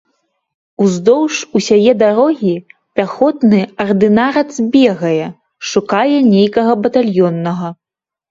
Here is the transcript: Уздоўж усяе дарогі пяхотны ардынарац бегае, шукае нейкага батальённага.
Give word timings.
Уздоўж 0.83 1.35
усяе 1.57 1.91
дарогі 2.03 2.53
пяхотны 2.99 3.59
ардынарац 3.85 4.51
бегае, 4.77 5.27
шукае 5.73 6.17
нейкага 6.33 6.71
батальённага. 6.87 7.69